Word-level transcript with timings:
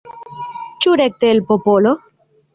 Ĉu 0.85 0.95
rekte 1.03 1.31
el 1.35 1.43
popolo? 1.53 1.95